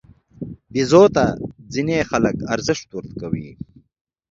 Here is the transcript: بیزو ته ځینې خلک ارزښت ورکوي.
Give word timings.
بیزو 0.71 1.03
ته 1.15 1.25
ځینې 1.73 1.97
خلک 2.09 2.35
ارزښت 2.53 2.89
ورکوي. 2.93 3.49